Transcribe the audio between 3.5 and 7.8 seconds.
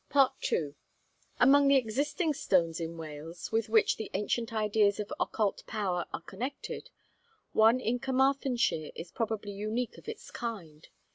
with which the ancient ideas of occult power are connected, one